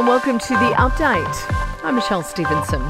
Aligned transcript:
and 0.00 0.08
welcome 0.08 0.38
to 0.38 0.54
the 0.54 0.72
update. 0.78 1.84
I'm 1.84 1.94
Michelle 1.94 2.22
Stevenson. 2.22 2.80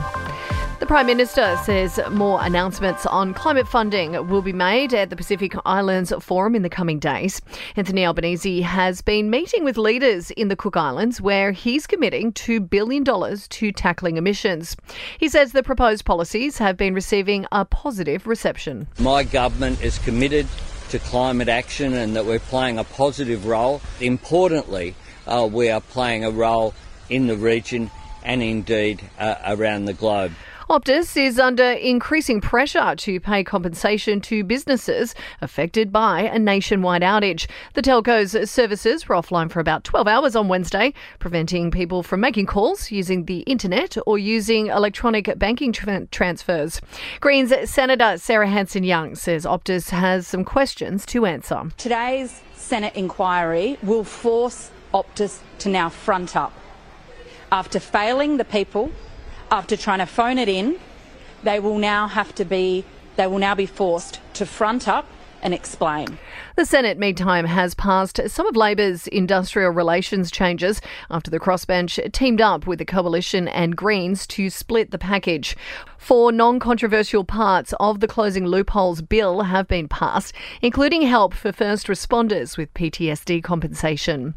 The 0.78 0.86
Prime 0.86 1.06
Minister 1.06 1.58
says 1.64 1.98
more 2.08 2.38
announcements 2.40 3.04
on 3.04 3.34
climate 3.34 3.66
funding 3.66 4.28
will 4.28 4.42
be 4.42 4.52
made 4.52 4.94
at 4.94 5.10
the 5.10 5.16
Pacific 5.16 5.54
Islands 5.66 6.12
Forum 6.20 6.54
in 6.54 6.62
the 6.62 6.70
coming 6.70 7.00
days. 7.00 7.42
Anthony 7.74 8.06
Albanese 8.06 8.60
has 8.60 9.02
been 9.02 9.28
meeting 9.28 9.64
with 9.64 9.76
leaders 9.76 10.30
in 10.30 10.46
the 10.46 10.54
Cook 10.54 10.76
Islands 10.76 11.20
where 11.20 11.50
he's 11.50 11.84
committing 11.84 12.32
$2 12.32 12.70
billion 12.70 13.04
to 13.04 13.72
tackling 13.72 14.16
emissions. 14.16 14.76
He 15.18 15.28
says 15.28 15.50
the 15.50 15.64
proposed 15.64 16.04
policies 16.04 16.58
have 16.58 16.76
been 16.76 16.94
receiving 16.94 17.44
a 17.50 17.64
positive 17.64 18.28
reception. 18.28 18.86
My 19.00 19.24
government 19.24 19.82
is 19.82 19.98
committed 19.98 20.46
to 20.90 21.00
climate 21.00 21.48
action 21.48 21.92
and 21.92 22.14
that 22.14 22.24
we're 22.24 22.38
playing 22.38 22.78
a 22.78 22.84
positive 22.84 23.46
role. 23.46 23.80
Importantly, 23.98 24.94
uh, 25.26 25.48
we 25.50 25.70
are 25.70 25.80
playing 25.80 26.24
a 26.24 26.30
role 26.30 26.72
in 27.10 27.26
the 27.26 27.36
region 27.36 27.90
and 28.22 28.42
indeed 28.42 29.02
uh, 29.18 29.34
around 29.46 29.84
the 29.84 29.92
globe. 29.92 30.32
Optus 30.70 31.16
is 31.16 31.40
under 31.40 31.72
increasing 31.72 32.40
pressure 32.40 32.94
to 32.94 33.18
pay 33.18 33.42
compensation 33.42 34.20
to 34.20 34.44
businesses 34.44 35.16
affected 35.40 35.90
by 35.90 36.20
a 36.20 36.38
nationwide 36.38 37.02
outage. 37.02 37.48
The 37.74 37.82
telco's 37.82 38.48
services 38.48 39.08
were 39.08 39.16
offline 39.16 39.50
for 39.50 39.58
about 39.58 39.82
12 39.82 40.06
hours 40.06 40.36
on 40.36 40.46
Wednesday, 40.46 40.94
preventing 41.18 41.72
people 41.72 42.04
from 42.04 42.20
making 42.20 42.46
calls 42.46 42.92
using 42.92 43.24
the 43.24 43.40
internet 43.40 43.96
or 44.06 44.16
using 44.16 44.68
electronic 44.68 45.36
banking 45.36 45.72
tra- 45.72 46.06
transfers. 46.12 46.80
Greens 47.18 47.52
Senator 47.68 48.16
Sarah 48.16 48.46
Hanson 48.48 48.84
Young 48.84 49.16
says 49.16 49.44
Optus 49.44 49.90
has 49.90 50.28
some 50.28 50.44
questions 50.44 51.04
to 51.06 51.26
answer. 51.26 51.68
Today's 51.78 52.42
Senate 52.54 52.94
inquiry 52.94 53.76
will 53.82 54.04
force 54.04 54.70
Optus 54.94 55.40
to 55.58 55.68
now 55.68 55.88
front 55.88 56.36
up. 56.36 56.52
After 57.52 57.80
failing 57.80 58.36
the 58.36 58.44
people 58.44 58.92
after 59.50 59.76
trying 59.76 59.98
to 59.98 60.06
phone 60.06 60.38
it 60.38 60.48
in, 60.48 60.78
they 61.42 61.58
will 61.58 61.78
now 61.78 62.06
have 62.06 62.34
to 62.36 62.44
be, 62.44 62.84
they 63.16 63.26
will 63.26 63.38
now 63.38 63.54
be 63.54 63.66
forced 63.66 64.20
to 64.34 64.46
front 64.46 64.86
up 64.86 65.06
and 65.42 65.54
explain. 65.54 66.18
The 66.56 66.66
Senate, 66.66 66.98
meantime, 66.98 67.46
has 67.46 67.74
passed 67.74 68.20
some 68.28 68.46
of 68.46 68.56
Labor's 68.56 69.06
industrial 69.08 69.70
relations 69.70 70.30
changes 70.30 70.80
after 71.10 71.30
the 71.30 71.40
crossbench 71.40 72.12
teamed 72.12 72.40
up 72.40 72.66
with 72.66 72.78
the 72.78 72.84
Coalition 72.84 73.48
and 73.48 73.76
Greens 73.76 74.26
to 74.28 74.50
split 74.50 74.90
the 74.90 74.98
package. 74.98 75.56
Four 75.98 76.32
non 76.32 76.58
controversial 76.58 77.24
parts 77.24 77.72
of 77.80 78.00
the 78.00 78.08
Closing 78.08 78.46
Loopholes 78.46 79.02
Bill 79.02 79.42
have 79.42 79.66
been 79.66 79.88
passed, 79.88 80.34
including 80.62 81.02
help 81.02 81.34
for 81.34 81.52
first 81.52 81.86
responders 81.86 82.56
with 82.56 82.72
PTSD 82.74 83.42
compensation. 83.42 84.34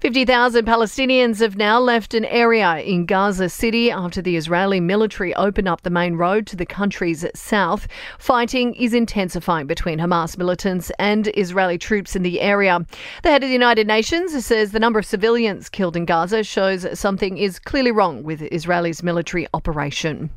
50,000 0.00 0.66
Palestinians 0.66 1.40
have 1.40 1.56
now 1.56 1.78
left 1.78 2.14
an 2.14 2.24
area 2.24 2.78
in 2.78 3.06
Gaza 3.06 3.48
City 3.48 3.90
after 3.90 4.20
the 4.20 4.36
Israeli 4.36 4.80
military 4.80 5.34
opened 5.34 5.68
up 5.68 5.82
the 5.82 5.90
main 5.90 6.14
road 6.14 6.46
to 6.48 6.56
the 6.56 6.66
country's 6.66 7.24
south. 7.34 7.86
Fighting 8.18 8.74
is 8.74 8.92
intensifying 8.92 9.66
between 9.66 9.98
Hamas 9.98 10.36
militants 10.36 10.90
and 10.98 11.28
Israeli 11.36 11.78
troops 11.78 12.16
in 12.16 12.22
the 12.22 12.40
area. 12.40 12.84
The 13.22 13.30
head 13.30 13.42
of 13.42 13.48
the 13.48 13.52
United 13.52 13.86
Nations 13.86 14.44
says 14.44 14.72
the 14.72 14.80
number 14.80 14.98
of 14.98 15.06
civilians 15.06 15.68
killed 15.68 15.96
in 15.96 16.04
Gaza 16.04 16.42
shows 16.42 16.86
something 16.98 17.38
is 17.38 17.58
clearly 17.58 17.92
wrong 17.92 18.22
with 18.22 18.42
Israel's 18.42 19.02
military 19.02 19.46
operation. 19.54 20.30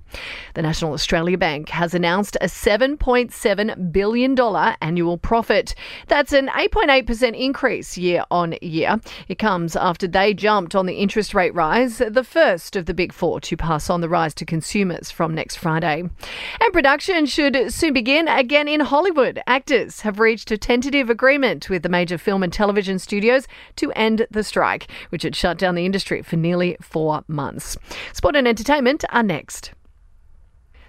The 0.54 0.62
National 0.62 0.94
Australia 0.94 1.38
Bank 1.38 1.70
has 1.70 1.94
announced 1.94 2.38
a 2.42 2.46
$7.7 2.46 3.92
billion 3.92 4.40
annual 4.82 5.18
profit. 5.18 5.76
That's 6.08 6.34
an 6.34 6.48
8.8% 6.48 7.38
increase 7.38 7.98
year 7.98 8.24
on 8.32 8.56
year. 8.62 9.00
It 9.28 9.40
comes 9.40 9.76
after 9.76 10.08
they 10.08 10.34
jumped 10.34 10.76
on 10.76 10.86
the 10.86 10.96
interest 10.96 11.34
rate 11.34 11.54
rise, 11.54 11.98
the 11.98 12.24
first 12.24 12.76
of 12.76 12.86
the 12.86 12.94
big 12.94 13.14
four 13.14 13.40
to 13.42 13.58
pass 13.58 13.90
on 13.90 14.02
the 14.02 14.10
rise 14.10 14.34
to 14.36 14.46
consumers 14.46 15.12
from 15.12 15.34
next 15.34 15.58
Friday. 15.58 16.02
And 16.02 16.74
production 16.74 17.26
should 17.26 17.74
soon 17.74 17.94
begin 17.94 18.28
again 18.28 18.68
in 18.68 18.82
Hollywood. 18.82 19.42
Actors 19.48 20.02
have 20.02 20.20
reached 20.20 20.52
a 20.52 20.58
tentative 20.58 21.10
agreement 21.10 21.70
with 21.70 21.84
the 21.84 21.90
major 21.90 22.18
film 22.18 22.44
and 22.44 22.52
television 22.52 23.00
studios 23.00 23.48
to 23.78 23.92
end 23.94 24.28
the 24.32 24.44
strike, 24.44 24.90
which 25.10 25.24
had 25.24 25.36
shut 25.36 25.58
down 25.58 25.76
the 25.76 25.86
industry 25.86 26.22
for 26.22 26.36
nearly 26.36 26.78
four 26.82 27.24
months. 27.28 27.78
Sport 28.14 28.36
and 28.36 28.48
entertainment 28.48 29.04
are 29.10 29.24
next. 29.24 29.72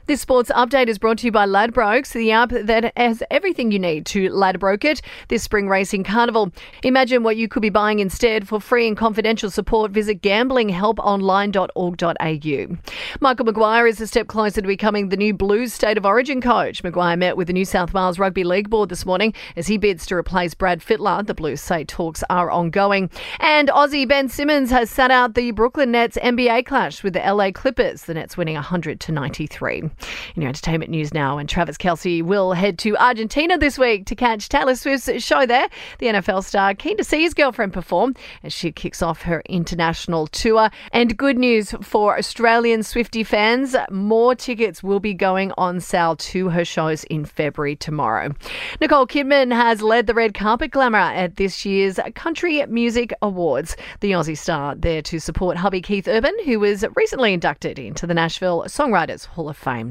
This 0.08 0.22
sports 0.22 0.50
update 0.56 0.88
is 0.88 0.96
brought 0.96 1.18
to 1.18 1.26
you 1.26 1.32
by 1.32 1.44
Ladbrokes, 1.44 2.14
the 2.14 2.32
app 2.32 2.48
that 2.48 2.96
has 2.96 3.22
everything 3.30 3.70
you 3.70 3.78
need 3.78 4.06
to 4.06 4.30
Ladbroke 4.30 4.86
it 4.86 5.02
this 5.28 5.42
spring 5.42 5.68
racing 5.68 6.02
carnival. 6.02 6.50
Imagine 6.82 7.22
what 7.22 7.36
you 7.36 7.46
could 7.46 7.60
be 7.60 7.68
buying 7.68 7.98
instead. 7.98 8.48
For 8.48 8.58
free 8.58 8.88
and 8.88 8.96
confidential 8.96 9.50
support, 9.50 9.90
visit 9.90 10.22
gamblinghelponline.org.au. 10.22 12.76
Michael 13.20 13.44
Maguire 13.44 13.86
is 13.86 14.00
a 14.00 14.06
step 14.06 14.28
closer 14.28 14.62
to 14.62 14.66
becoming 14.66 15.10
the 15.10 15.16
new 15.18 15.34
Blues 15.34 15.74
State 15.74 15.98
of 15.98 16.06
Origin 16.06 16.40
coach. 16.40 16.82
Maguire 16.82 17.18
met 17.18 17.36
with 17.36 17.48
the 17.48 17.52
New 17.52 17.66
South 17.66 17.92
Wales 17.92 18.18
Rugby 18.18 18.44
League 18.44 18.70
board 18.70 18.88
this 18.88 19.04
morning 19.04 19.34
as 19.56 19.66
he 19.66 19.76
bids 19.76 20.06
to 20.06 20.14
replace 20.14 20.54
Brad 20.54 20.80
Fittler. 20.80 21.26
The 21.26 21.34
Blues 21.34 21.60
say 21.60 21.84
talks 21.84 22.24
are 22.30 22.50
ongoing. 22.50 23.10
And 23.40 23.68
Aussie 23.68 24.08
Ben 24.08 24.30
Simmons 24.30 24.70
has 24.70 24.88
sat 24.88 25.10
out 25.10 25.34
the 25.34 25.50
Brooklyn 25.50 25.90
Nets 25.90 26.16
NBA 26.16 26.64
clash 26.64 27.02
with 27.02 27.12
the 27.12 27.20
LA 27.20 27.52
Clippers. 27.52 28.04
The 28.04 28.14
Nets 28.14 28.38
winning 28.38 28.54
100 28.54 29.00
to 29.00 29.12
93. 29.12 29.90
In 30.34 30.42
your 30.42 30.48
entertainment 30.48 30.90
news 30.90 31.12
now, 31.12 31.38
and 31.38 31.48
Travis 31.48 31.76
Kelce 31.76 32.22
will 32.22 32.52
head 32.52 32.78
to 32.80 32.96
Argentina 32.96 33.58
this 33.58 33.78
week 33.78 34.06
to 34.06 34.14
catch 34.14 34.48
Taylor 34.48 34.74
Swift's 34.74 35.22
show 35.22 35.46
there. 35.46 35.68
The 35.98 36.06
NFL 36.06 36.44
star 36.44 36.74
keen 36.74 36.96
to 36.96 37.04
see 37.04 37.22
his 37.22 37.34
girlfriend 37.34 37.72
perform 37.72 38.14
as 38.42 38.52
she 38.52 38.72
kicks 38.72 39.02
off 39.02 39.22
her 39.22 39.42
international 39.48 40.26
tour. 40.26 40.70
And 40.92 41.16
good 41.16 41.38
news 41.38 41.72
for 41.82 42.18
Australian 42.18 42.82
Swifty 42.82 43.24
fans, 43.24 43.74
more 43.90 44.34
tickets 44.34 44.82
will 44.82 45.00
be 45.00 45.14
going 45.14 45.52
on 45.58 45.80
sale 45.80 46.16
to 46.16 46.48
her 46.50 46.64
shows 46.64 47.04
in 47.04 47.24
February 47.24 47.76
tomorrow. 47.76 48.34
Nicole 48.80 49.06
Kidman 49.06 49.52
has 49.52 49.82
led 49.82 50.06
the 50.06 50.14
red 50.14 50.34
carpet 50.34 50.70
glamour 50.70 50.98
at 50.98 51.36
this 51.36 51.64
year's 51.64 51.98
Country 52.14 52.64
Music 52.66 53.12
Awards. 53.22 53.76
The 54.00 54.12
Aussie 54.12 54.36
star 54.36 54.74
there 54.74 55.02
to 55.02 55.18
support 55.18 55.56
hubby 55.56 55.80
Keith 55.80 56.08
Urban, 56.08 56.34
who 56.44 56.60
was 56.60 56.84
recently 56.94 57.32
inducted 57.32 57.78
into 57.78 58.06
the 58.06 58.14
Nashville 58.14 58.64
Songwriters 58.66 59.26
Hall 59.26 59.48
of 59.48 59.56
Fame. 59.56 59.87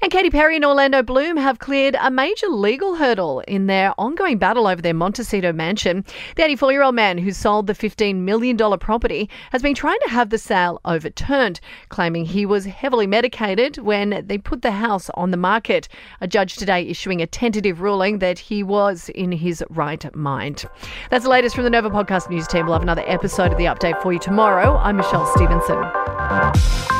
And 0.00 0.10
Katy 0.10 0.30
Perry 0.30 0.56
and 0.56 0.64
Orlando 0.64 1.02
Bloom 1.02 1.36
have 1.36 1.58
cleared 1.58 1.96
a 2.00 2.10
major 2.10 2.48
legal 2.48 2.94
hurdle 2.96 3.40
in 3.48 3.66
their 3.66 3.92
ongoing 3.98 4.38
battle 4.38 4.66
over 4.66 4.82
their 4.82 4.94
Montecito 4.94 5.52
mansion. 5.52 6.04
The 6.36 6.44
84 6.44 6.72
year 6.72 6.82
old 6.82 6.94
man 6.94 7.18
who 7.18 7.32
sold 7.32 7.66
the 7.66 7.74
$15 7.74 8.16
million 8.16 8.56
property 8.78 9.28
has 9.50 9.62
been 9.62 9.74
trying 9.74 9.98
to 10.04 10.10
have 10.10 10.30
the 10.30 10.38
sale 10.38 10.80
overturned, 10.84 11.60
claiming 11.88 12.24
he 12.24 12.46
was 12.46 12.64
heavily 12.64 13.06
medicated 13.06 13.78
when 13.78 14.24
they 14.26 14.38
put 14.38 14.62
the 14.62 14.70
house 14.70 15.10
on 15.14 15.30
the 15.30 15.36
market. 15.36 15.88
A 16.20 16.26
judge 16.26 16.56
today 16.56 16.86
issuing 16.86 17.20
a 17.20 17.26
tentative 17.26 17.80
ruling 17.80 18.18
that 18.18 18.38
he 18.38 18.62
was 18.62 19.08
in 19.10 19.32
his 19.32 19.64
right 19.70 20.14
mind. 20.14 20.64
That's 21.10 21.24
the 21.24 21.30
latest 21.30 21.54
from 21.54 21.64
the 21.64 21.70
Nova 21.70 21.90
Podcast 21.90 22.30
News 22.30 22.46
team. 22.46 22.66
We'll 22.66 22.74
have 22.74 22.82
another 22.82 23.04
episode 23.06 23.52
of 23.52 23.58
the 23.58 23.64
update 23.64 24.00
for 24.02 24.12
you 24.12 24.18
tomorrow. 24.18 24.76
I'm 24.76 24.96
Michelle 24.96 25.26
Stevenson. 25.34 26.91